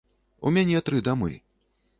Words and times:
У 0.49 0.53
мяне 0.55 0.81
тры 0.89 1.03
дамы. 1.11 1.31